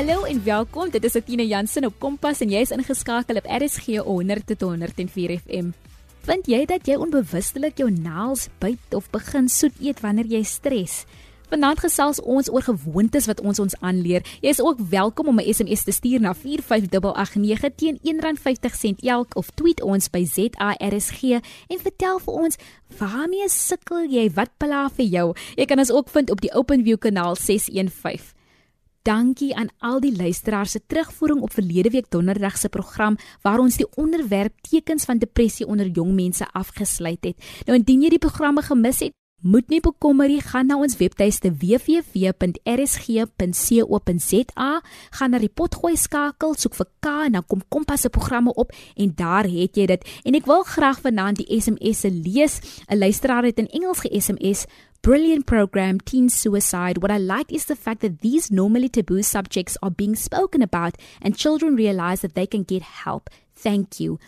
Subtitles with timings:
[0.00, 0.88] Hallo en welkom.
[0.88, 5.34] Dit is Athena Jansen op Kompas en jy is ingeskakel op RSG 100 tot 104
[5.42, 5.66] FM.
[6.24, 11.02] Vind jy dat jy onbewustelik jou naels byt of begin soet eet wanneer jy stres?
[11.52, 14.24] Vanaand gesels ons oor gewoontes wat ons ons aanleer.
[14.40, 19.52] Jy is ook welkom om 'n SMS te stuur na 45889 teen R1.50 elk of
[19.52, 22.56] tweet ons by ZARSG en vertel vir ons
[22.96, 24.30] waarmee sukkel jy?
[24.32, 25.36] Wat pla vir jou?
[25.56, 28.39] Jy kan ons ook vind op die OpenView kanaal 615.
[29.02, 33.78] Dankie aan al die luisteraars se terugvoering op verlede week donderdag se program waar ons
[33.80, 37.48] die onderwerp tekens van depressie onder jong mense afgesluit het.
[37.64, 41.48] Nou indien jy die programme gemis het, Moet nie bekommer nie, gaan na ons webtuiste
[41.62, 42.40] www.rsg.co.za,
[45.16, 48.68] gaan na die potgooi skakel, soek vir K en dan kom Kompas se programme op
[49.00, 50.02] en daar het jy dit.
[50.28, 52.60] En ek wil graag vanaand die SMS se lees.
[52.90, 54.66] 'n Luisteraar het in Engels ge-SMS
[55.02, 57.00] Brilliant program, teen suicide.
[57.00, 60.96] What I like is the fact that these normally taboo subjects are being spoken about
[61.22, 63.30] and children realize that they can get help.
[63.54, 64.18] Thank you.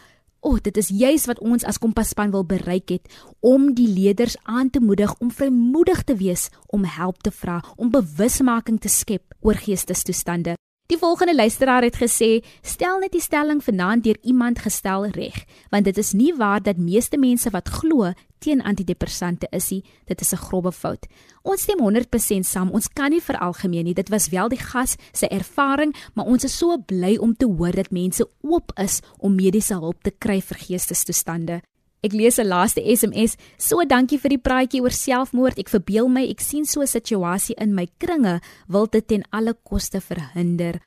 [0.43, 3.07] O, oh, dit is juis wat ons as Kompas-span wil bereik het
[3.47, 7.95] om die leerders aan te moedig om vrymoedig te wees om help te vra, om
[7.95, 10.57] bewusmaking te skep oor geestestoestande.
[10.93, 15.85] Die volgende luisteraar het gesê: "Stel net die stelling vanaand deur iemand gestel reg, want
[15.85, 20.33] dit is nie waar dat meeste mense wat glo teen antidepressante is nie, dit is
[20.33, 21.07] 'n grobbe fout.
[21.43, 22.71] Ons stem 100% saam.
[22.71, 23.95] Ons kan nie veralgemeen nie.
[23.95, 27.73] Dit was wel die gas se ervaring, maar ons is so bly om te hoor
[27.73, 31.63] dat mense oop is om mediese hulp te kry vir geestestoestande.
[32.03, 33.37] Ek lees 'n laaste SMS.
[33.59, 35.59] So dankie vir die praatjie oor selfmoord.
[35.59, 39.55] Ek verbeel my ek sien so 'n situasie in my kringe, wil dit ten alle
[39.55, 40.81] koste verhinder.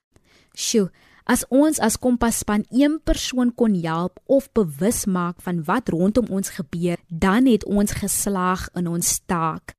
[0.53, 0.89] Sjoe,
[1.25, 6.49] As ons as Kompas-span een persoon kon help of bewus maak van wat rondom ons
[6.53, 9.73] gebeur, dan het ons geslaag in ons taak.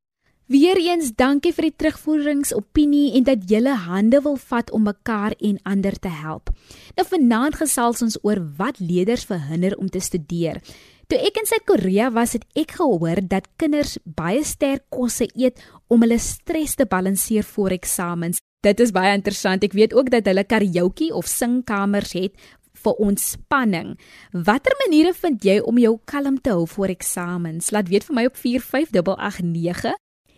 [0.51, 5.95] Weereens dankie vir die terugvoeringsopinie en dat julle hande wil vat om mekaar en ander
[5.98, 6.51] te help.
[6.98, 10.63] Nou vanaand gesels ons oor wat leerders verhinder om te studeer.
[11.06, 16.02] Toe ek in Suid-Korea was, het ek gehoor dat kinders baie sterk kosse eet om
[16.02, 18.40] hulle stres te balanseer voor eksamens.
[18.67, 19.62] Dit is baie interessant.
[19.62, 22.34] Ek weet ook dat hulle karaoke of singkamers het
[22.83, 23.94] vir ontspanning.
[24.34, 27.70] Watter maniere vind jy om jou kalm te hou voor eksamens?
[27.70, 29.94] Laat weet vir my op 45889.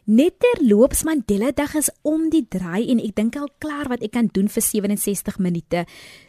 [0.08, 4.14] Net terloops Mandela Dag is om die draai en ek dink al klaar wat ek
[4.14, 5.82] kan doen vir 67 minute.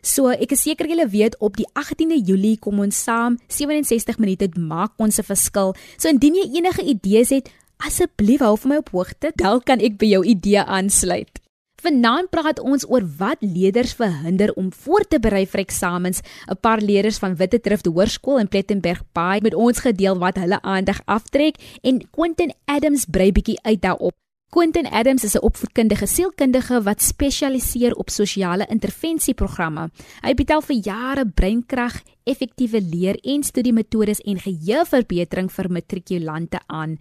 [0.04, 4.52] So ek is seker julle weet op die 18de Julie kom ons saam 67 minute
[4.60, 5.72] maak ons 'n verskil.
[5.96, 7.48] So indien jy enige idees het,
[7.80, 9.32] asseblief hou vir my op hoogte.
[9.40, 11.40] Dalk kan ek by jou idee aansluit.
[11.80, 16.22] Vanaand praat ons oor wat leerders verhinder om voor te berei vir eksamens.
[16.52, 20.62] 'n Paar leerders van Witte Drift Hoërskool in Plettenberg Bay met ons gedeel wat hulle
[20.62, 24.14] aandag aftrek en Quentin Adams brei bietjie uit daarop.
[24.52, 29.90] Quentin Adams is 'n opvoedkundige sielkundige wat spesialiseer op sosiale intervensieprogramme.
[30.22, 36.98] Hy bied al vir jare breinkrag, effektiewe leer en studiemetodes en geheueverbetering vir matrikulante aan.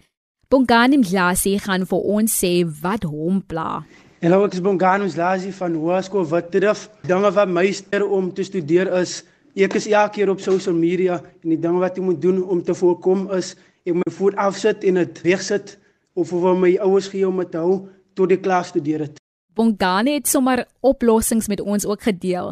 [0.47, 3.83] Bongani Mhlasi gaan vir ons sê wat hom pla.
[4.19, 6.89] En nou ek is Bonganus Lazi van Hoërskool Witdrif.
[7.07, 9.21] Dinge wat my ster om te studeer is
[9.55, 12.59] ek is elke keer op social media en die dinge wat ek moet doen om
[12.63, 13.53] te voorkom is
[13.87, 15.77] ek moet voet afsit en dit wegsit
[16.19, 17.87] of of my ouers gee om te hou
[18.19, 19.23] tot die klas studeer het.
[19.55, 22.51] Bongani het sommer oplossings met ons ook gedeel.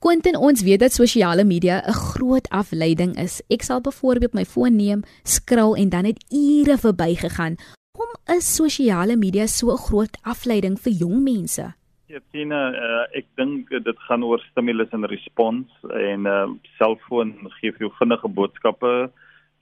[0.00, 3.42] Quentin ons weet dat sosiale media 'n groot afleiding is.
[3.48, 7.60] Ek sal byvoorbeeld my foon neem, skrol en dan het ure verbygegaan
[7.92, 11.64] Hoekom is sosiale media so 'n groot afleiding vir jong mense?
[12.12, 15.68] Ja, Tina, uh, ek dink dit gaan oor stimulus en respons
[16.10, 18.92] en 'n uh, selfoon gee vir jou vinnige boodskappe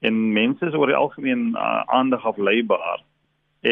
[0.06, 3.02] en mense is oor die algemeen uh, aandag afleibaar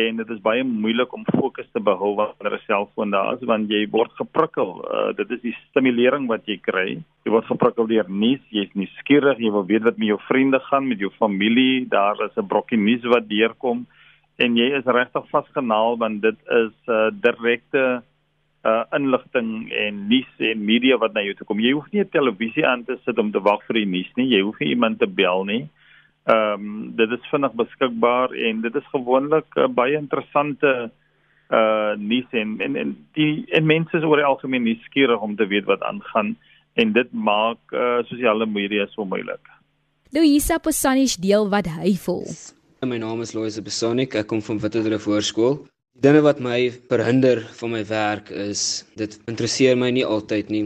[0.00, 3.70] en dit is baie moeilik om fokus te behou wanneer 'n selfoon daar is want
[3.70, 4.70] jy word geprikkel.
[4.82, 6.98] Uh, dit is die stimulering wat jy kry.
[7.24, 10.88] Jy word geprikkel deur nuus, jy's nuuskierig, jy wil weet wat met jou vriende gaan,
[10.88, 13.86] met jou familie, daar is 'n brokkie nuus wat deurkom
[14.38, 18.02] en jy is regtig vasgenaal want dit is 'n uh, direkte
[18.64, 21.60] uh, inligting en nuus en media wat na jou toe kom.
[21.60, 24.28] Jy hoef nie 'n televisie aan te sit om te wag vir die nuus nie.
[24.34, 25.68] Jy hoef nie iemand te bel nie.
[26.26, 30.90] Ehm um, dit is vinnig beskikbaar en dit is gewoonlik uh, baie interessante
[31.50, 35.46] uh nuus en, en en die en mense is oor die algemeen nuuskierig om te
[35.46, 36.36] weet wat aangaan
[36.74, 39.40] en dit maak uh sosiale media so moeilik.
[40.12, 42.28] Louisa Posanish deel wat hy voel.
[42.86, 44.12] My naam is Loise Besonik.
[44.14, 45.56] Ek kom van Witterdorp Hoërskool.
[45.98, 50.60] Die dinge wat my verhinder van my werk is dit interesseer my nie altyd nie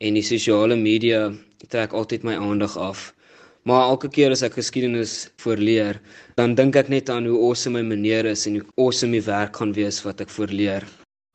[0.00, 1.26] en die sosiale media
[1.68, 3.10] trek altyd my aandag af.
[3.68, 6.00] Maar elke keer as ek geskiedenis voorleer,
[6.40, 9.60] dan dink ek net aan hoe awesome my meneer is en hoe awesome die werk
[9.60, 10.88] gaan wees wat ek voorleer.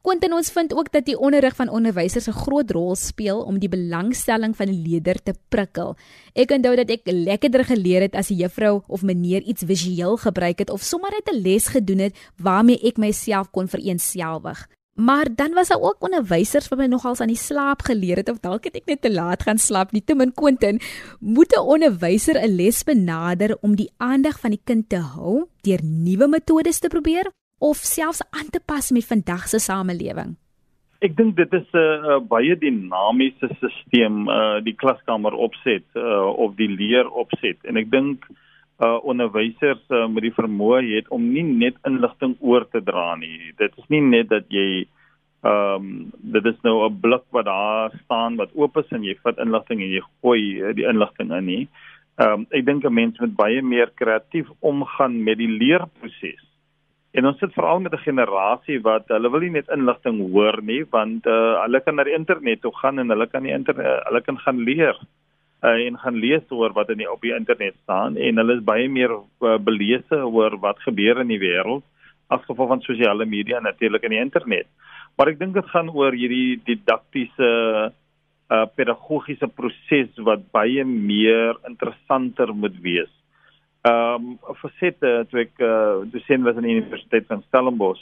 [0.06, 3.70] Quentin ons vind ook dat die onderrig van onderwysers 'n groot rol speel om die
[3.70, 5.96] belangstelling van die leerder te prikkel.
[6.34, 10.60] Ek onthou dat ek lekkerder geleer het as 'n juffrou of meneer iets visueel gebruik
[10.60, 14.68] het of sommer net 'n les gedoen het waarmee ek myself kon vereenselwig.
[14.94, 18.40] Maar dan was daar ook onderwysers wat my nogals aan die slaap geleer het of
[18.40, 20.04] dalk het ek net te laat gaan slaap nie.
[20.04, 20.80] Te min Quentin,
[21.20, 25.80] moet 'n onderwyser 'n les benader om die aandag van die kind te hou deur
[25.84, 27.26] nuwe metodes te probeer
[27.60, 30.36] of selfs aan te pas met vandag se samelewing?
[31.04, 36.56] Ek dink dit is 'n uh, baie dinamiese stelsel, uh, die klaskamer opset uh, of
[36.56, 38.26] die leer opset en ek dink
[38.84, 43.54] uh onderwysers uh, met die vermoë het om nie net inligting oor te dra nie.
[43.58, 44.88] Dit is nie net dat jy
[45.46, 49.16] ehm um, dit is nou 'n blik wat daar staan wat oop is en jy
[49.24, 51.68] vat inligting en jy gooi die inligting in nie.
[52.18, 56.44] Ehm um, ek dink 'n mens moet baie meer kreatief omgaan met die leerproses.
[57.16, 60.84] En ons sit veral met 'n generasie wat hulle wil nie net inligting hoor nie
[60.92, 64.22] want uh, hulle kan na die internet toe gaan en hulle kan die internet hulle
[64.22, 64.98] kan gaan leer
[65.64, 68.68] uh, en gaan lees oor wat in die op die internet staan en hulle is
[68.68, 71.84] baie meer uh, belese oor wat gebeur in die wêreld
[72.28, 74.68] as gevolg van sosiale media natuurlik in die internet.
[75.16, 77.50] Maar ek dink dit gaan oor hierdie didaktiese
[78.52, 83.15] uh, pedagogiese proses wat baie meer interessanter moet wees.
[83.86, 88.02] Ehm um, versette toe ek uh, dosent was aan die Universiteit van Stellenbosch,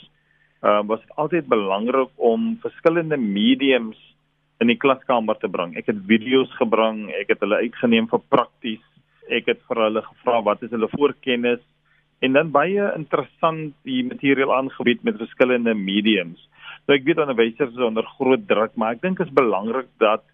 [0.64, 3.98] uh, was dit altyd belangrik om verskillende mediums
[4.64, 5.74] in die klaskamer te bring.
[5.76, 8.80] Ek het video's gebring, ek het hulle uitgeneem vir prakties.
[9.28, 11.60] Ek het vir hulle gevra wat is hulle voorkennis
[12.24, 16.40] en dan baie interessant die materiaal aangebied met verskillende mediums.
[16.88, 20.24] Nou ek weet onderwysers is onder groot druk, maar ek dink dit is belangrik dat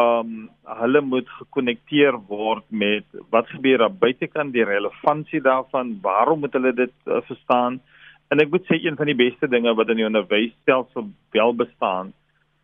[0.00, 0.48] um
[0.80, 6.72] hulle moet gekonnekteer word met wat gebeur daar buitekant die relevantie daarvan, waarom moet hulle
[6.74, 7.80] dit uh, verstaan?
[8.32, 11.06] En ek moet sê een van die beste dinge wat in die onderwysstelsel
[11.36, 12.12] wel bestaan,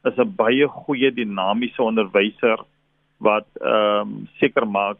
[0.05, 2.59] is 'n baie goeie dinamiese onderwyser
[3.19, 4.99] wat ehm um, seker maak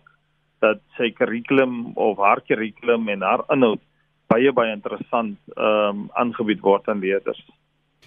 [0.61, 3.81] dat sy kurrikulum of haar kurrikulum en haar inhoud
[4.29, 7.43] baie baie interessant ehm um, aangebied word aan leerders.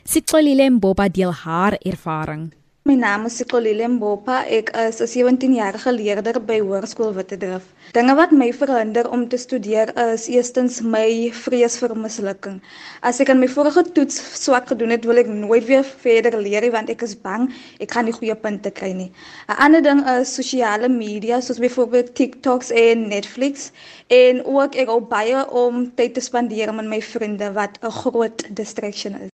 [0.03, 2.51] Sitsolile Mboba deel haar ervaring.
[2.85, 4.37] My naam is Sikolile Mbopa.
[4.55, 7.63] Ek is 'n 17-jarige leerder by Hoërskool Wittedrif.
[7.97, 12.57] Dinge wat my verhinder om te studeer is eerstens my vrees vir mislukking.
[13.01, 16.67] As ek aan my vorige toets swak gedoen het, wil ek nooit weer verder leer
[16.75, 17.47] want ek is bang
[17.79, 19.11] ek gaan nie goeie punte kry nie.
[19.47, 23.71] 'n Ander ding is sosiale media soos byvoorbeeld TikToks en Netflix
[24.09, 28.43] en ook ek hou baie om tyd te spandeer met my vriende wat 'n groot
[28.51, 29.32] distraction is.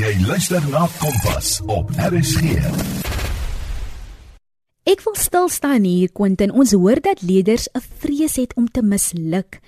[0.00, 2.54] Jy luister na Kompas op RSG.
[4.88, 6.54] Ek wil stil staan hier, Quentin.
[6.56, 9.60] Ons hoor dat leerders 'n vrees het om te misluk.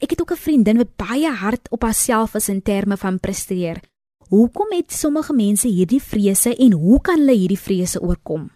[0.00, 3.76] Ek het ook 'n vriendin wat baie hard op haarself is in terme van presteer.
[4.32, 8.50] Hoekom het sommige mense hierdie vrese en hoe kan hulle hierdie vrese oorkom?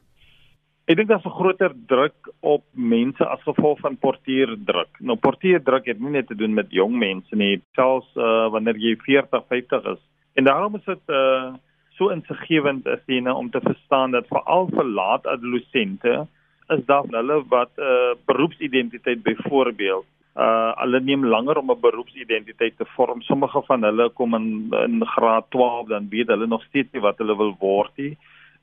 [0.86, 4.96] Ek dink daar's 'n groter druk op mense as gevolg van portierdruk.
[5.00, 8.96] Nou portierdruk het nie net te doen met jong mense nie, selfs uh, wanneer jy
[8.96, 10.00] 40, 50 is
[10.34, 11.54] En daarom is dit uh
[11.98, 16.26] so insiggewend is dit nou om te verstaan dat veral vir laat adolessente
[16.69, 20.06] is daar hulle wat 'n uh, beroepsidentiteit byvoorbeeld
[20.38, 23.22] uh hulle neem langer om 'n beroepsidentiteit te vorm.
[23.22, 27.19] Sommige van hulle kom in in graad 12 dan weet hulle nog steeds nie wat
[27.19, 28.17] hulle wil word nie.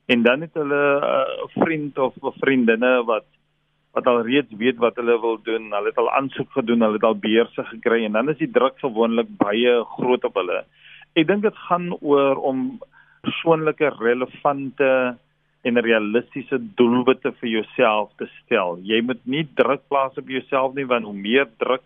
[0.05, 3.25] En dan het hulle 'n uh, vriend of 'n vriendinne wat
[3.95, 5.71] wat al reeds weet wat hulle wil doen.
[5.71, 8.79] Hulle het al aansoek gedoen, hulle het al beurse gekry en dan is die druk
[8.79, 10.63] gewoonlik baie groot op hulle.
[11.15, 12.65] Ek dink dit gaan oor om
[13.23, 14.89] persoonlike relevante
[15.65, 18.75] en realistiese doelwitte vir jouself te stel.
[18.83, 21.85] Jy moet nie druk plaas op jouself nie want hoe meer druk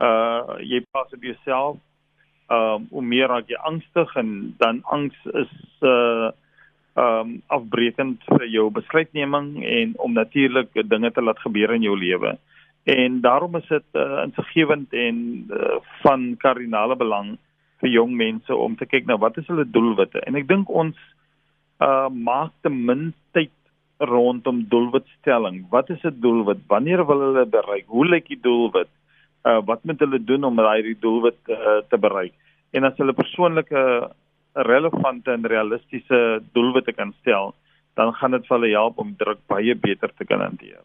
[0.00, 1.76] uh jy plaas op jouself,
[2.52, 4.32] um hoe meer raak jy angstig en
[4.64, 6.32] dan angs is uh
[6.96, 12.38] um afbreekend vir jou besluitneming en om natuurlik dinge te laat gebeur in jou lewe.
[12.88, 15.16] En daarom is dit uh, insiggewend en
[15.50, 17.34] uh, van kardinale belang
[17.82, 20.22] vir jong mense om te kyk na wat is hulle doelwitte.
[20.26, 20.96] En ek dink ons
[21.84, 23.52] uh maak te min tyd
[24.00, 25.66] rondom doelwitstelling.
[25.70, 26.58] Wat is 'n doelwit?
[26.68, 27.86] Wanneer wil hulle bereik?
[27.86, 28.88] Hoe lyk die doelwit?
[29.44, 32.32] Uh wat moet hulle doen om daai doelwit uh, te bereik?
[32.72, 34.10] En as hulle persoonlike
[34.54, 37.54] relevante en realistiese doelwitte kan stel,
[37.94, 40.84] dan gaan dit vir hulle help om druk baie beter te kan hanteer.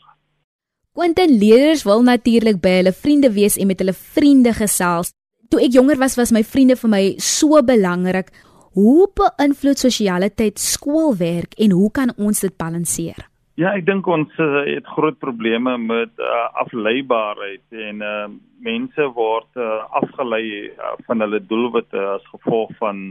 [0.93, 5.13] Quentin leerders wil natuurlik by hulle vriende wees en met hulle vriende gesels
[5.51, 8.31] toe ek jonger was was my vriende vir my so belangrik.
[8.77, 13.27] Hoe beïnvloed sosialiteit skoolwerk en hoe kan ons dit balanseer?
[13.60, 18.29] Ja, ek dink ons uh, het groot probleme met uh, afleibaarheid en uh,
[18.63, 23.03] mense word uh, afgelei uh, van hulle doelwitte as gevolg van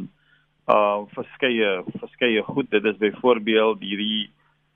[0.70, 2.68] uh verskeie verskeie goed.
[2.70, 4.28] Dit is byvoorbeeld hierdie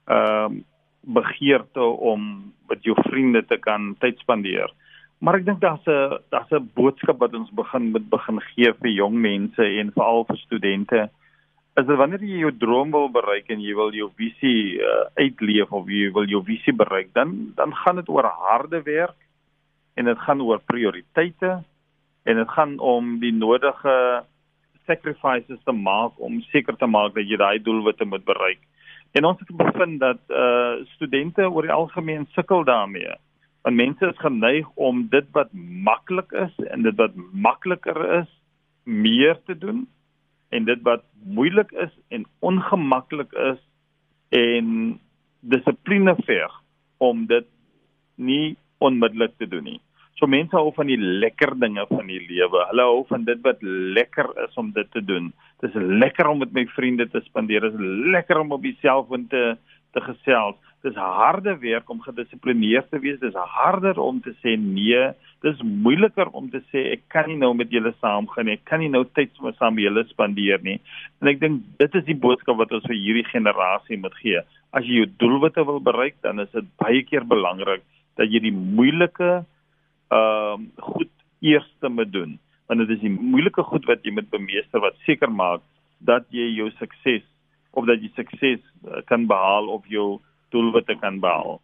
[0.05, 0.63] ehm uh,
[1.05, 4.71] begeerte om met jou vriende te kan tyd spandeer.
[5.19, 8.91] Maar ek dink daar's 'n daar's 'n boodskap wat ons begin met begin gee vir
[8.91, 11.09] jong mense en veral vir studente.
[11.75, 15.71] Is dit wanneer jy jou droom wil bereik en jy wil jou visie uh, uitleef
[15.71, 19.19] of jy wil jou visie bereik, dan dan gaan dit oor harde werk
[19.95, 21.63] en dit gaan oor prioriteite
[22.23, 24.23] en dit gaan om die nodige
[24.85, 28.59] sacrifices te maak om seker te maak dat jy daai doelwitte moet bereik.
[29.15, 33.15] En ons het bevind dat uh studente oor die algemeen sukkel daarmee.
[33.65, 35.49] Want mense is geneig om dit wat
[35.87, 38.29] maklik is en dit wat makliker is
[38.83, 39.87] meer te doen
[40.53, 43.57] en dit wat moeilik is en ongemaklik is
[44.29, 44.99] en
[45.39, 46.61] dissipline verg
[47.01, 47.47] om dit
[48.15, 49.81] nie onmiddellik te doen nie.
[50.15, 52.61] So mense hou van die lekker dinge van die lewe.
[52.69, 53.65] Hulle hou van dit wat
[53.97, 55.33] lekker is om dit te doen.
[55.63, 57.65] Dit is lekker om met my vriende te spandeer.
[57.65, 59.57] Dit is lekker om op die selfoon te
[59.95, 60.57] te gesels.
[60.83, 63.17] Dit is harde werk om gedissiplineerd te wees.
[63.21, 65.01] Dit is harder om te sê nee.
[65.41, 68.59] Dit is moeiliker om te sê ek kan nie nou met julle saamgaan nie.
[68.59, 70.77] Ek kan nie nou tyd saam met julle spandeer nie.
[71.23, 74.45] En ek dink dit is die boodskap wat ons vir hierdie generasie moet gee.
[74.75, 77.85] As jy jou doelwitte wil bereik, dan is dit baie keer belangrik
[78.19, 79.43] dat jy die moeilike
[80.13, 81.11] ehm uh, goed
[81.41, 82.37] eers te moet doen
[82.67, 85.63] want dit is die moeilike goed wat jy moet bemeester wat seker maak
[86.05, 87.25] dat jy jou sukses
[87.75, 90.19] of dat jy sukses uh, kan behaal of jou
[90.55, 91.59] doelwitte kan behaal.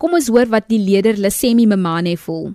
[0.00, 2.52] Kom ons hoor wat die leerder Lesemi Mamane voel.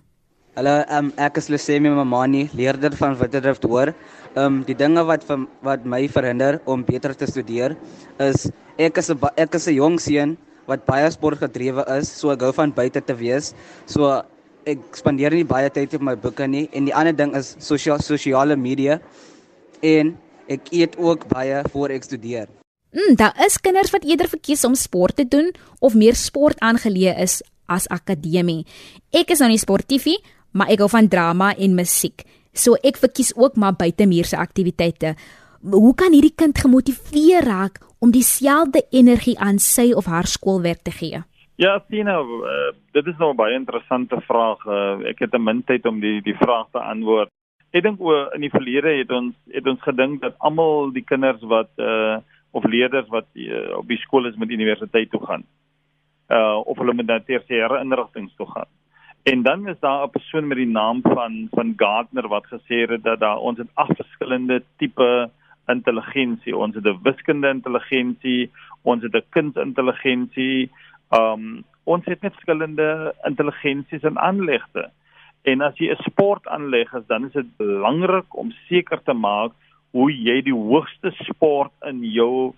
[0.55, 3.91] Hallo, um, ek is Lesemi Mamani, leerder van Witterdrift hoor.
[4.39, 7.75] Um die dinge wat van wat my verhinder om beter te studeer
[8.23, 8.49] is
[8.79, 10.37] ek is 'n ek is 'n jong seun
[10.67, 13.53] wat baie sportgedrewe is, so ek hou van buite te wees.
[13.85, 14.23] So
[14.65, 18.01] ek spandeer nie baie tyd op my boeke nie en die ander ding is sosiale
[18.01, 18.99] sosiale media
[19.83, 22.47] en ek eet ook baie voor ek studeer.
[22.95, 25.51] Mm, daar is kinders wat eerder verkies om sport te doen
[25.83, 28.63] of meer sport aangeleë is as akademie.
[29.11, 30.15] Ek is nou nie sportiefie,
[30.55, 32.23] maar ek hou van drama en musiek.
[32.55, 35.15] So ek verkies ook maar buitemuurse aktiwiteite.
[35.59, 40.93] Hoe kan hierdie kind gemotiveer raak om dieselfde energie aan sy of haar skoolwerk te
[40.95, 41.19] gee?
[41.59, 44.63] Ja, Tina, uh, dit is nou 'n baie interessante vraag.
[44.65, 47.29] Uh, ek het 'n min tyd om die die vraag te antwoord.
[47.71, 51.41] Ek dink o in die verlede het ons het ons gedink dat almal die kinders
[51.41, 52.17] wat uh
[52.55, 55.43] of leerders wat uh, op die skool is met universiteit toe gaan.
[56.31, 58.71] Uh of hulle met tersiêre inrigtinge toe gaan.
[59.23, 63.03] En dan is daar 'n persoon met die naam van van Gardner wat gesê het
[63.03, 65.29] dat daar ons het agt verskillende tipe
[65.67, 66.57] intelligensie.
[66.57, 70.69] Ons het 'n wiskunde intelligensie, ons het 'n kindintelligensie,
[71.13, 74.89] Um ons het net verskillende intelligensies en aanlegte.
[75.45, 79.51] En as jy 'n sport aanleg is, dan is dit belangrik om seker te maak
[79.95, 82.51] hoe jy die hoogste sport in jou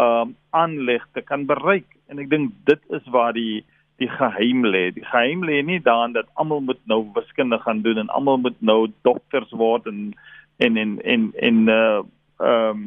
[0.00, 1.88] um aanlegte kan bereik.
[2.08, 3.60] En ek dink dit is waar die
[4.00, 4.86] die geheim lê.
[4.96, 8.56] Die geheim lê nie daarin dat almal moet nou wiskunde gaan doen en almal moet
[8.64, 10.14] nou dokters word en
[10.64, 12.00] en en en en uh
[12.40, 12.86] um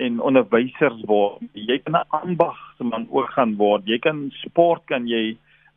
[0.00, 1.44] en onderwysers word.
[1.52, 3.84] Jy kan 'n ambagsman ook gaan word.
[3.86, 5.36] Jy kan sport kan jy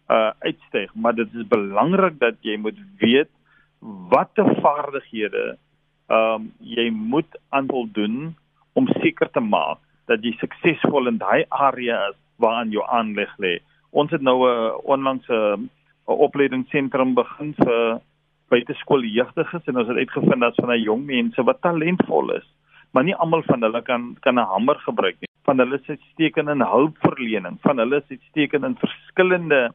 [0.10, 3.30] uh uitstyg, maar dit is belangrik dat jy moet weet
[4.10, 5.58] watter vaardighede
[6.10, 8.36] ehm um, jy moet aanvol doen
[8.74, 13.60] om seker te maak dat jy suksesvol in daai area is waaraan jou aanleg lê.
[13.92, 15.70] Ons het nou 'n onlangs 'n
[16.06, 18.02] opleidingsentrum begin vir
[18.50, 22.48] buiteskooljeugdiges en ons het uitgevind dat van 'n jong mense wat talentvol is
[22.96, 25.30] maar nie almal van hulle kan kan 'n hamer gebruik nie.
[25.44, 29.74] Van hulle sit steken in hulpverlening, van hulle sit steken in verskillende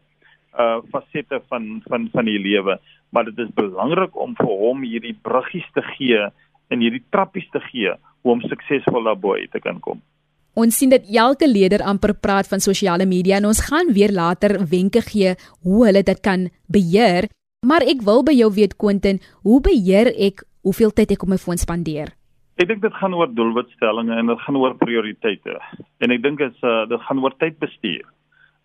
[0.59, 2.79] uh fasette van van van die lewe,
[3.11, 6.23] maar dit is belangrik om vir hom hierdie bruggies te gee
[6.71, 10.01] en hierdie trappies te gee om suksesvol daarbo te kan kom.
[10.59, 14.59] Ons sien dat elke leier amper praat van sosiale media en ons gaan weer later
[14.71, 17.31] wenke gee hoe hulle dit kan beheer.
[17.67, 21.39] Maar ek wil by jou weet Quentin, hoe beheer ek hoeveel tyd ek op my
[21.39, 22.11] foon spandeer?
[22.61, 25.55] Ek dink dit gaan oor doelwitstellings en dit gaan oor prioriteite.
[26.03, 28.03] En ek dink dit is uh, dit gaan oor tydbestuur.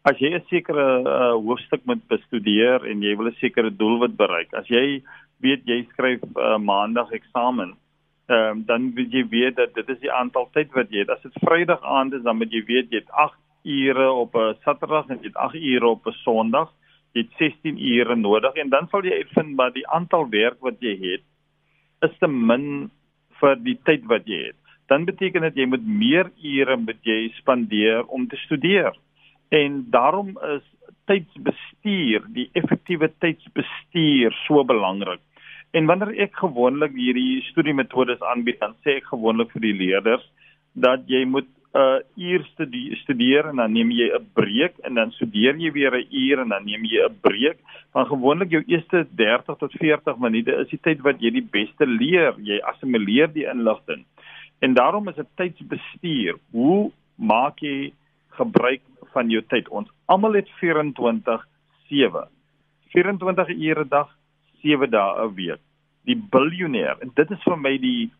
[0.05, 4.53] As jy 'n sekere uh, hoofstuk moet bestudeer en jy wil 'n sekere doelwit bereik,
[4.53, 5.01] as jy
[5.41, 7.73] weet jy skryf uh, maandag eksamen,
[8.29, 11.09] um, dan moet jy weet dat dit is die aantal tyd wat jy het.
[11.09, 13.33] As dit Vrydag aand is, dan moet jy weet jy het 8
[13.65, 16.69] ure op 'n Saterdag en jy het 8 ure op 'n Sondag.
[17.13, 20.77] Jy het 16 ure nodig en dan sal jy uitvind dat die aantal werk wat
[20.81, 21.23] jy het
[22.05, 22.91] is te min
[23.39, 24.59] vir die tyd wat jy het.
[24.87, 28.93] Dan beteken dit jy moet meer ure moet jy spandeer om te studeer.
[29.49, 30.63] En daarom is
[31.05, 35.21] tydsbestuur, die effektiewe tydsbestuur so belangrik.
[35.75, 40.25] En wanneer ek gewoonlik hierdie studiemetodes aanbied, dan sê ek gewoonlik vir die leerders
[40.73, 44.93] dat jy moet 'n uh, uur studie, studeer en dan neem jy 'n breek en
[44.95, 47.59] dan studeer jy weer 'n uur en dan neem jy 'n breek.
[47.93, 51.85] Maar gewoonlik jou eerste 30 tot 40 minute is die tyd wat jy die beste
[51.85, 52.33] leer.
[52.39, 54.05] Jy assimileer die inligting.
[54.59, 56.39] En daarom is dit tydsbestuur.
[56.51, 57.91] Hoe maak jy
[58.29, 58.81] gebruik
[59.15, 59.69] van jou tyd?
[59.69, 62.27] Ons almal het 24/7.
[62.93, 64.09] 24 ure 'n dag,
[64.61, 65.61] 7 dae 'n week.
[66.05, 68.11] Die biljoenêr en dit is vir my die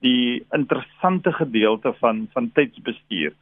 [0.00, 3.32] die interessante gedeelte van van tydsbestuur.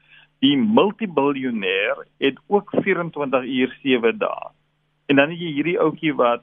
[0.43, 4.51] Die multibiljoenêr het ook 24 uur 7 dae.
[5.07, 6.43] En dan het jy hierdie ouetjie wat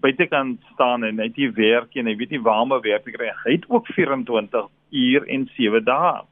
[0.00, 3.14] buitekant staan en hy het nie werk en hy weet nie waar om werk te
[3.14, 3.30] kry.
[3.44, 6.22] Hy het ook 24 uur en 7 dae.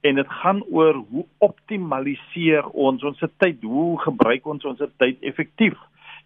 [0.00, 5.78] En dit gaan oor hoe optimaliseer ons ons tyd, hoe gebruik ons ons tyd effektief?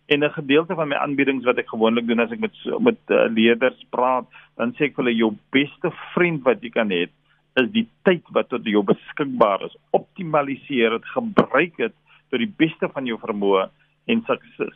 [0.06, 3.26] En 'n gedeelte van my aanbiedings wat ek gewoonlik doen as ek met met uh,
[3.32, 4.26] leerders praat,
[4.56, 7.08] dan sê ek vir hulle jou beste vriend wat jy kan hê
[7.60, 9.76] is die tyd wat tot jou beskikbaar is.
[9.90, 11.94] Optimaliseer dit, gebruik dit
[12.30, 13.68] tot die beste van jou vermoë
[14.12, 14.22] en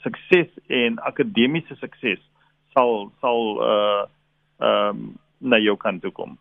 [0.03, 2.21] sukses en akademiese sukses
[2.75, 4.03] sal sal uh
[4.57, 6.39] ehm um, na jou kant toe kom.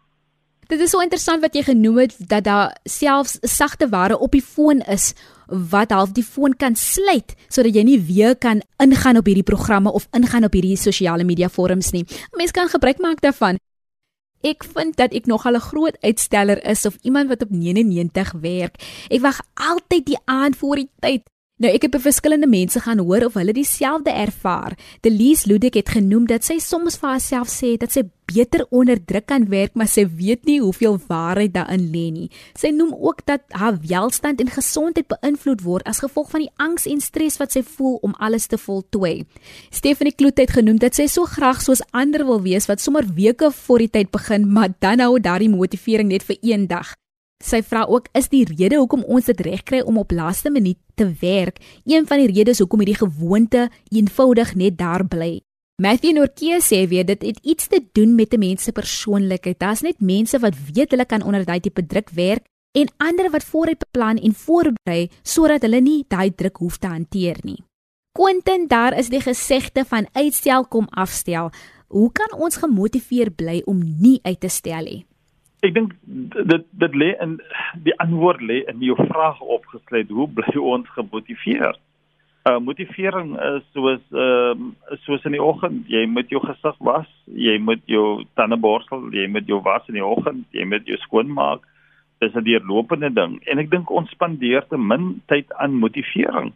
[0.66, 4.42] Dit is so interessant wat jy genoem het dat daar selfs sagte ware op die
[4.42, 5.12] foon is
[5.46, 9.94] wat half die foon kan sluit sodat jy nie weer kan ingaan op hierdie programme
[9.94, 12.02] of ingaan op hierdie sosiale media forums nie.
[12.34, 13.62] Mense kan gebruik maak daarvan.
[14.42, 18.34] Ek vind dat ek nog al 'n groot uitsteller is of iemand wat op 99
[18.42, 18.82] werk.
[19.10, 23.00] Ek wag altyd die aand voor die tyd Nou ek het by verskillende mense gaan
[23.00, 24.74] hoor of hulle dieselfde ervaar.
[25.06, 29.30] Delise Ludik het genoem dat sy soms vir haarself sê dat sy beter onder druk
[29.30, 32.28] kan werk, maar sy weet nie hoeveel waarheid daarin lê nie.
[32.60, 36.90] Sy noem ook dat haar welstand en gesondheid beïnvloed word as gevolg van die angs
[36.92, 39.24] en stres wat sy voel om alles te voltooi.
[39.72, 43.54] Stephanie Kloet het genoem dat sy so graag soos ander wil wees wat sommer weke
[43.64, 46.98] voor die tyd begin, maar dan hou daardie motivering net vir een dag.
[47.46, 51.06] Sy vra ook is die rede hoekom ons dit regkry om op laaste minuut te
[51.22, 55.44] werk, een van die redes hoekom hierdie gewoonte eenvoudig net daar bly.
[55.78, 59.60] Matthew Norkie sê weer dit het iets te doen met 'n mens se persoonlikheid.
[59.60, 63.44] Daar's net mense wat weet hulle kan onder daai tipe druk werk en ander wat
[63.44, 67.64] vooruit beplan en voorberei sodat hulle nie daai druk hoef te hanteer nie.
[68.12, 71.52] Quentin, daar is die gesegde van uitstel kom afstel.
[71.88, 75.06] Hoe kan ons gemotiveer bly om nie uit te stel nie?
[75.64, 77.38] Ek dink dit dit lê in
[77.86, 81.78] die antwoord lê in jou vraag opgesluit hoe bly ons gemotiveer?
[82.46, 87.08] Uh motivering is soos ehm uh, soos in die oggend, jy moet jou gesig was,
[87.26, 91.00] jy moet jou tande borstel, jy moet jou was in die oggend, jy moet jou
[91.08, 91.66] skoon maak.
[92.22, 96.54] Dis 'n deurlopende ding en ek dink ons spandeer te min tyd aan motivering.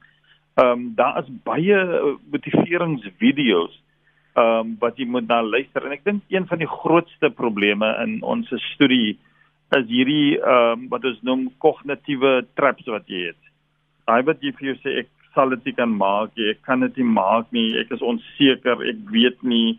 [0.62, 1.78] Ehm um, daar is baie
[2.32, 3.82] motiveringsvideo's
[4.40, 7.90] ehm um, wat jy moet na luister en ek dink een van die grootste probleme
[8.04, 9.18] in ons studie
[9.78, 13.42] is hierdie ehm um, wat ons noem kognitiewe traps wat jy het.
[14.08, 16.86] Daai wat jy vir jou sê ek sal dit nie kan maak nie, ek kan
[16.86, 19.78] dit nie maak nie, ek is onseker, ek weet nie.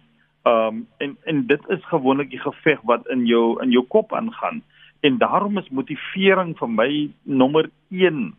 [0.48, 4.12] Ehm um, en en dit is gewoonlik die geveg wat in jou in jou kop
[4.16, 4.62] aangaan.
[5.06, 6.90] En daarom is motivering vir my
[7.24, 8.32] nommer 1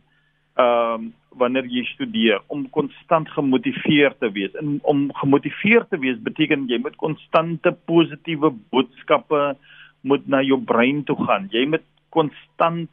[0.60, 4.52] ehm um, wanneer jy studeer om konstant gemotiveerd te wees.
[4.60, 9.56] En om gemotiveerd te wees beteken jy moet konstante positiewe boodskappe
[10.02, 11.48] moet na jou brein toe gaan.
[11.54, 12.90] Jy moet konstant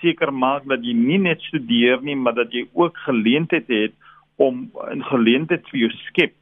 [0.00, 3.92] seker maak dat jy nie net studeer nie, maar dat jy ook geleentheid het
[4.36, 6.34] om 'n geleentheid vir jou skep.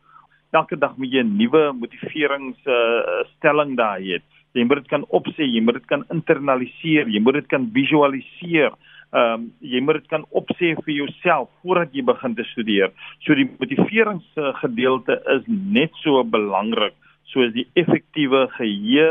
[0.50, 4.20] Elke dag moet jy 'n nuwe motiveringsstelling uh, daar hê.
[4.54, 8.72] Jy moet dit kan opsê, jy moet dit kan internaliseer, jy moet dit kan visualiseer
[9.08, 12.90] ehm um, jy moet dit kan opsê vir jouself voordat jy begin te studeer.
[13.24, 16.92] So die motiveringsgedeelte is net so belangrik
[17.32, 19.08] soos die effektiewe geheue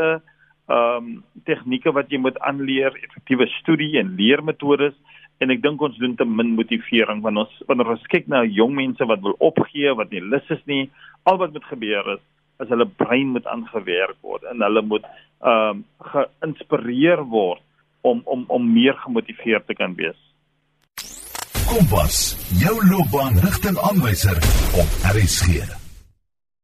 [0.68, 1.10] ehm um,
[1.48, 4.94] tegnieke wat jy moet aanleer, effektiewe studie en leermetodes
[5.42, 8.74] en ek dink ons doen te min motivering want ons wanneer ons kyk na jong
[8.78, 10.90] mense wat wil opgee, wat nie lus is nie,
[11.26, 12.24] al wat moet gebeur is
[12.58, 15.06] as hulle brein moet aangewerk word en hulle moet
[15.42, 17.62] ehm um, geïnspireer word
[18.10, 20.18] om om om meer gemotiveerd te kan wees.
[21.68, 24.36] Kompas, jou loopbaanrigtingaanwyser
[24.80, 25.60] op RSG.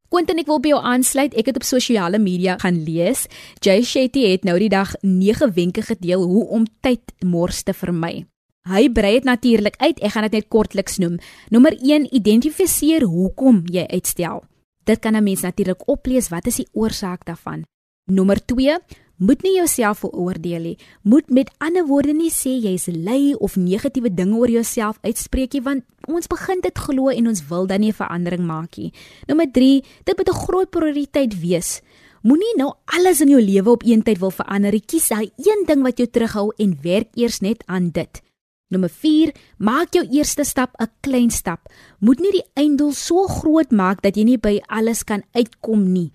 [0.08, 1.34] Quentin, ek wil by jou aansluit.
[1.34, 3.26] Ek het op sosiale media gaan lees.
[3.64, 8.22] Jay Shetty het nou die dag 9 wenke gedeel hoe om tyd mors te vermy.
[8.70, 9.98] Hy brei dit natuurlik uit.
[10.00, 11.18] Ek gaan dit net kortliks noem.
[11.52, 14.44] Nommer 1: Identifiseer hoekom jy uitstel.
[14.88, 17.64] Dit kan 'n mens natuurlik oplees wat is die oorsaak daarvan.
[18.06, 18.78] Nommer 2:
[19.16, 20.78] moet nie jouself veroordeel nie.
[21.02, 25.62] Moet met ander woorde nie sê jy's lui of negatiewe dinge oor jouself uitspreek nie
[25.62, 28.92] want ons begin dit glo en ons wil dan nie 'n verandering maak nie.
[29.26, 31.80] Nommer 3, dit moet 'n groot prioriteit wees.
[32.22, 34.72] Moenie nou alles in jou lewe op een tyd wil verander.
[34.80, 38.22] Kies daai een ding wat jou terughou en werk eers net aan dit.
[38.72, 41.68] Nommer 4, maak jou eerste stap 'n klein stap.
[42.00, 46.12] Moet nie die einddoel so groot maak dat jy nie by alles kan uitkom nie.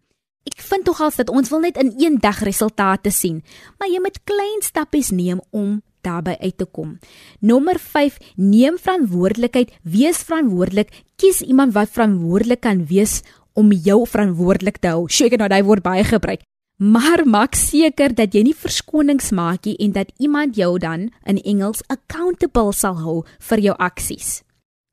[0.49, 3.43] Ek vind tog al dat ons wil net in een dag resultate sien,
[3.77, 6.97] maar jy moet klein stappies neem om daarby uit te kom.
[7.39, 13.19] Nommer 5, neem verantwoordelikheid, wees verantwoordelik, kies iemand wat verantwoordelik kan wees
[13.53, 15.05] om jou verantwoordelik te hou.
[15.05, 16.45] Het nou daai woord baie gebruik.
[16.79, 21.41] Maar maak seker dat jy nie verskonings maak nie en dat iemand jou dan in
[21.43, 23.17] Engels accountable sal hou
[23.49, 24.39] vir jou aksies.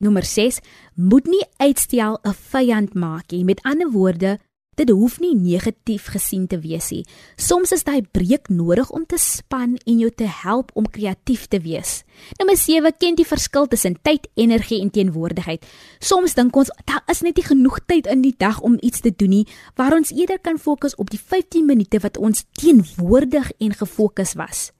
[0.02, 0.58] Nommer 6,
[0.96, 3.44] moet nie uitstel 'n vyand maak nie.
[3.44, 4.38] Met ander woorde,
[4.76, 7.06] Dit hoef nie negatief gesien te wees nie.
[7.40, 11.62] Soms is daai breek nodig om te span en jou te help om kreatief te
[11.64, 12.02] wees.
[12.36, 15.64] Nommer 7 ken die verskil tussen tyd, energie en teenwoordigheid.
[15.96, 19.14] Soms dink ons daar is net nie genoeg tyd in die dag om iets te
[19.16, 19.46] doen nie,
[19.80, 24.75] waar ons eerder kan fokus op die 15 minute wat ons teenwoordig en gefokus was.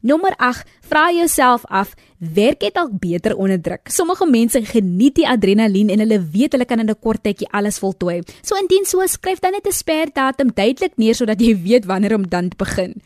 [0.00, 3.88] Nommer 8, vra jouself af, werk dit dalk beter onder druk?
[3.88, 7.78] Sommige mense geniet die adrenalien en hulle weet hulle kan in 'n kort tydjie alles
[7.78, 8.22] voltooi.
[8.42, 12.28] So indien so, skryf dan net 'n sperdatum duidelik neer sodat jy weet wanneer om
[12.28, 13.02] dan te begin.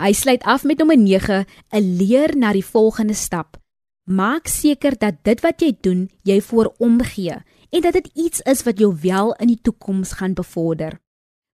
[0.00, 3.56] Hy sluit af met nommer 9, 'n leer na die volgende stap.
[4.04, 7.36] Maak seker dat dit wat jy doen, jy vooromgee
[7.70, 10.98] en dat dit iets is wat jou wel in die toekoms gaan bevorder.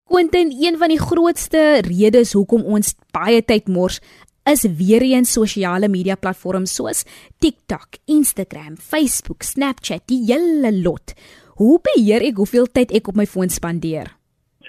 [0.06, 4.00] Quentin, een van die grootste redes hoekom ons baie tyd mors,
[4.46, 7.04] is weer eens sosiale media platforms soos
[7.42, 11.16] TikTok, Instagram, Facebook, Snapchat, die hele lot.
[11.58, 14.12] Hoe beheer ek hoeveel tyd ek op my foon spandeer?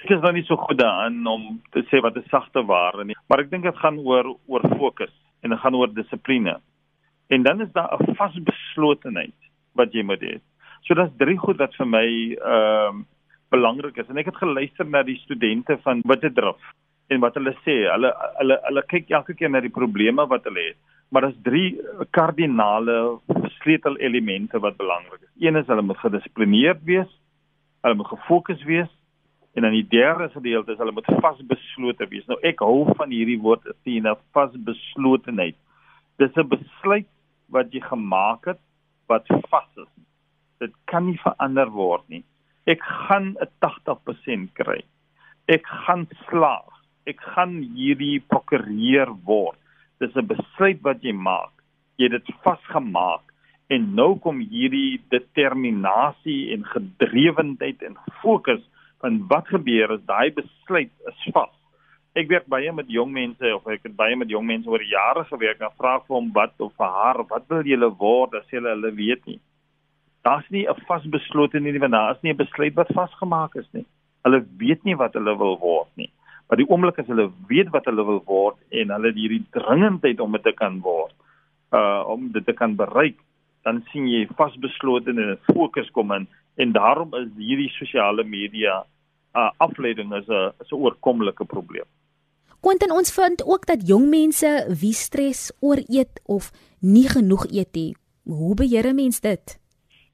[0.00, 3.16] Ek is nou nie so goed daarin om te sê wat 'n sagte ware nie,
[3.28, 5.12] maar ek dink dit gaan oor oor fokus
[5.42, 6.56] en dit gaan oor dissipline.
[7.28, 9.36] En dan is daar 'n vasbeslotenheid
[9.74, 10.40] wat jy moet hê.
[10.84, 13.06] So daar's drie goed wat vir my ehm um,
[13.50, 16.60] belangrik is en ek het geluister na die studente van Wittedrif
[17.06, 20.70] en wat hulle sê, hulle hulle hulle kyk elke keer na die probleme wat hulle
[20.70, 20.78] het,
[21.10, 21.78] maar daar's drie
[22.16, 22.96] kardinale
[23.60, 25.32] sleutelelemente wat belangrik is.
[25.46, 27.10] Een is hulle moet gedissiplineerd wees,
[27.86, 28.90] hulle moet gefokus wees
[29.56, 32.26] en dan die derde gedeelte is hulle moet vasbeslote wees.
[32.28, 35.56] Nou ek hou van hierdie woord sien, vasbeslotenheid.
[36.18, 37.08] Dis 'n besluit
[37.48, 38.60] wat jy gemaak het
[39.06, 39.92] wat vas is.
[40.58, 42.24] Dit kan nie verander word nie.
[42.66, 44.82] Ek gaan 'n 80% kry.
[45.46, 46.75] Ek gaan slaag
[47.06, 49.58] ek gaan hierdie prokureur word.
[50.00, 51.52] Dis 'n besluit wat jy maak.
[51.98, 53.22] Jy het dit vasgemaak
[53.68, 58.62] en nou kom hierdie determinasie en gedrewendheid en fokus
[59.00, 61.52] van wat gebeur as daai besluit is vas.
[62.16, 65.24] Ek werk baie met jong mense of ek het baie met jong mense oor jare
[65.28, 68.72] gewerk en vra vir hom wat of vir haar, wat wil julle word as julle
[68.72, 69.40] hulle weet nie.
[70.24, 73.86] Daar's nie 'n vasbeslote nie, want daar is nie 'n besluit wat vasgemaak is nie.
[74.24, 76.10] Hulle weet nie wat hulle wil word nie.
[76.48, 80.32] Maar die oomblik as hulle weet wat hulle wil word en hulle hierdie dringendheid om
[80.32, 81.14] dit te kan word,
[81.74, 83.18] uh om dit te kan bereik,
[83.66, 88.84] dan sien jy vasbeslote en 'n fokus kom in en daarom is hierdie sosiale media
[89.34, 91.88] uh afleiding is 'n is 'n oorkomlike probleem.
[92.60, 97.74] Quentin ons vind ook dat jong mense wie stres oor eet of nie genoeg eet
[97.74, 97.96] nie.
[98.24, 99.58] Hoe beheer 'n mens dit?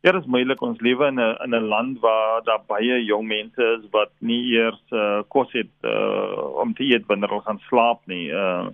[0.02, 0.62] Ja, dit is moeilik.
[0.66, 4.50] Ons lewe in 'n in 'n land waar daar baie jong mense is wat nie
[4.50, 8.26] eers uh, kos het uh, om te eet wanneer hulle gaan slaap nie.
[8.30, 8.66] Uh,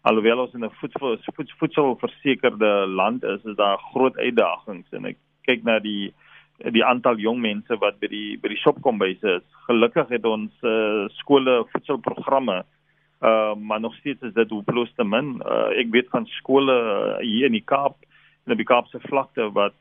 [0.00, 1.18] alhoewel ons in 'n voedsel
[1.58, 6.14] voedselversekerde land is, is daar groot uitdagings en ek kyk na die
[6.72, 9.46] die aantal jong mense wat by die by die shopkombyse is.
[9.68, 12.64] Gelukkig het ons uh, skole voedselprogramme
[13.20, 15.36] uh maar nog steeds is dit hopeloos te min.
[15.44, 16.74] Uh, ek weet van skole
[17.20, 17.96] hier in die Kaap,
[18.46, 19.74] in die Kaapse vlakte wat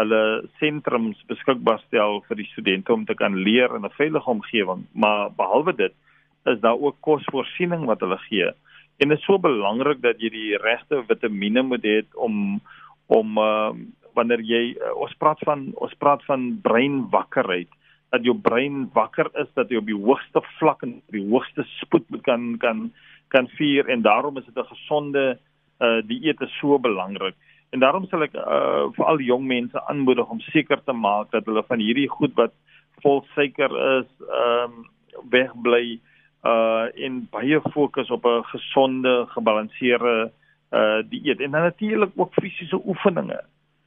[0.00, 0.22] hulle
[0.58, 5.30] sentrums beskikbaar stel vir die studente om te kan leer in 'n veilige omgewing, maar
[5.30, 5.94] behalwe dit
[6.44, 8.50] is daar ook kosvoorsiening wat hulle gee.
[8.98, 12.60] En dit is so belangrik dat jy die regte vitamiene moet hê om
[13.06, 13.72] om uh,
[14.14, 17.68] wanneer jy uh, ons praat van ons praat van breinwakkerheid
[18.14, 22.06] dat jou brein wakker is dat jy op die hoogste vlak en die hoogste spoed
[22.22, 22.90] kan kan
[23.34, 25.38] kan vier en daarom is dit 'n gesonde
[25.80, 27.34] uh, dieet is so belangrik.
[27.74, 31.32] En daarom sal ek uh, vir al die jong mense aanmoedig om seker te maak
[31.34, 32.54] dat hulle van hierdie goed wat
[33.02, 34.90] vol suiker is, ehm um,
[35.30, 35.98] wegbly
[36.44, 40.30] uh en baie fokus op 'n gesonde, gebalanseerde
[40.78, 43.40] uh dieet en dan natuurlik ook fisiese oefeninge.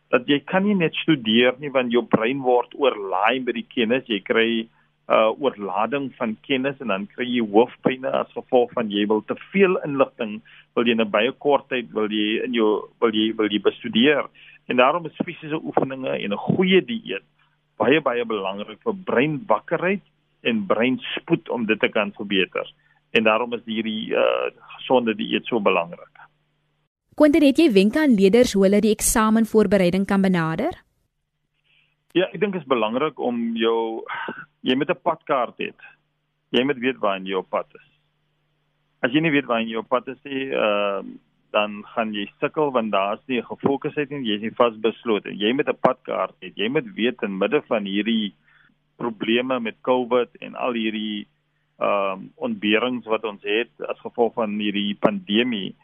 [0.10, 4.08] Dat jy kan nie net studeer nie want jou brein word oorlaai met die kennis.
[4.08, 4.68] Jy kry
[5.08, 9.36] uh oorlading van kennis en dan kry jy hoofpynne as gevolg van jy wil te
[9.52, 10.42] veel inligting
[10.78, 12.70] wil jy in 'n baie kort tyd wil jy in jou
[13.02, 14.30] wil jy wil jy bestudeer
[14.68, 17.26] en daarom is fisiese oefeninge en 'n goeie dieet
[17.78, 20.06] baie baie belangrik vir breinwakkerheid
[20.44, 22.68] en breinspoed om dit te kan verbeter
[23.12, 26.14] en daarom is hierdie uh gesonde dieet so belangrik.
[27.18, 30.76] Quentin, het jy wenke aan leerders hoe hulle die eksamen voorbereiding kan benader?
[32.14, 34.06] Ja, ek dink dit is belangrik om jou
[34.62, 35.80] jy met 'n padkaart het.
[36.52, 37.97] Jy moet weet waar jy op pad is.
[39.02, 41.02] As jy nie weet waar jy op pad is nie, uh,
[41.54, 45.32] dan gaan jy sukkel want daar's nie 'n gefokusheid nie, jy is nie vasbeslote.
[45.32, 46.54] Jy met 'n padkaart het.
[46.56, 48.34] Jy moet weet in midde van hierdie
[48.98, 51.28] probleme met COVID en al hierdie
[51.80, 55.76] ehm um, ontberings wat ons het as gevolg van hierdie pandemie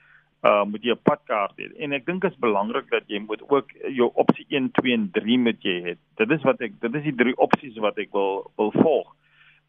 [0.44, 1.68] uh moet jy 'n padkaart hê.
[1.78, 5.10] En ek dink dit is belangrik dat jy moet ook jou opsie 1, 2 en
[5.12, 5.94] 3 moet jy hê.
[6.18, 9.16] Dit is wat ek dit is die drie opsies wat ek wil wil volg.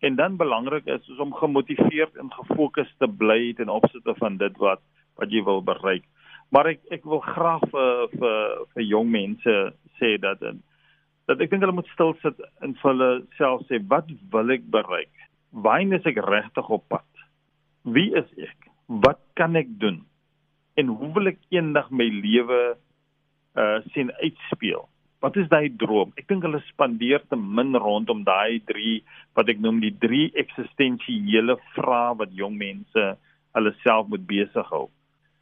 [0.05, 4.61] En dan belangrik is, is om gemotiveerd en gefokus te bly ten opsigte van dit
[4.62, 4.83] wat
[5.14, 6.05] wat jy wil bereik.
[6.51, 8.38] Maar ek ek wil graag vir vir
[8.75, 9.59] vir jong mense
[10.01, 14.11] sê dat dat ek dink hulle moet stil sit en vir hulle self sê wat
[14.33, 15.12] wil ek bereik?
[15.55, 17.07] Waar is ek regtig op pad?
[17.85, 18.69] Wie is ek?
[18.88, 20.03] Wat kan ek doen?
[20.75, 22.61] en hoe wil ek eendag my lewe
[23.55, 24.88] uh sien uitspeel?
[25.25, 26.11] Wat is daai droom?
[26.21, 28.99] Ek dink hulle spandeer te min rondom daai drie
[29.39, 33.07] wat ek noem die drie eksistensiële vrae wat jong mense
[33.57, 34.91] hulle self moet besig hou.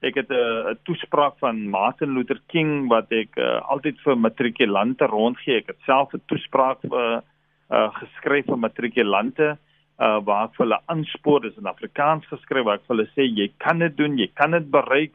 [0.06, 5.58] Ek het 'n toespraak van Martin Luther King wat ek uh, altyd vir matrikulante rondgee.
[5.58, 7.22] Ek het self 'n toespraak vir
[7.70, 9.48] uh geskryf vir matrikulante
[9.98, 13.26] uh waar ek vir hulle aanspoor, dis in Afrikaans geskryf waar ek vir hulle sê
[13.26, 15.12] jy kan dit doen, jy kan dit bereik.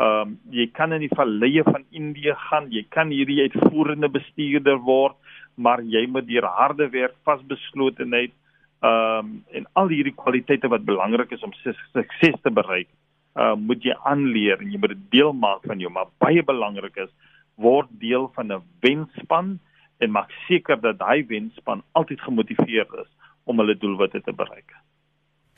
[0.00, 4.78] Ehm um, jy kan in die valleie van Indië gaan, jy kan hierdie uitvoerende bestuurder
[4.86, 5.16] word,
[5.60, 8.32] maar jy moet deur harde werk, vasbeslotenheid
[8.80, 12.88] ehm um, en al hierdie kwaliteite wat belangrik is om sukses te bereik,
[13.36, 16.96] ehm uh, moet jy aanleer en jy moet deel maak van jou, maar baie belangrik
[17.04, 17.12] is
[17.60, 19.58] word deel van 'n wenspan
[20.00, 23.10] en maak seker dat daai wenspan altyd gemotiveerd is
[23.44, 24.72] om hulle doelwitte te bereik.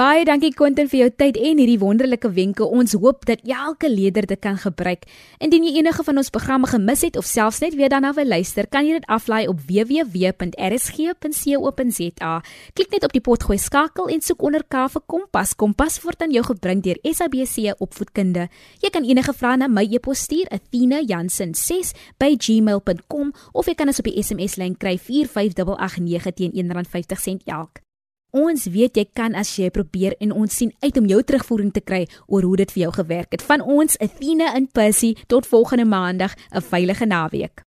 [0.02, 2.66] Baie dankie Quentin vir jou tyd en hierdie wonderlike wenke.
[2.66, 5.06] Ons hoop dat elke leerder dit kan gebruik.
[5.38, 8.66] Indien jy enige van ons programme gemis het of selfs net weer daarna wil luister,
[8.66, 12.32] kan jy dit aflaai op www.rsg.co.za.
[12.74, 15.54] Klik net op die potgooi skakel en soek onder K vir Kompas.
[15.54, 18.50] Kompas word aan jou gebring deur SABC Opvoedkunde.
[18.82, 24.18] Jy kan enige vrae na my e-pos stuur, athena.jansen6@gmail.com of jy kan ons op die
[24.18, 27.86] SMS lyn kry 45889 teen R1.50 elk.
[28.32, 31.82] Ons weet jy kan as jy probeer en ons sien uit om jou terugvoering te
[31.84, 33.44] kry oor hoe dit vir jou gewerk het.
[33.44, 37.60] Van ons, Athena in Percy, tot volgende maandag, 'n veilige naweek.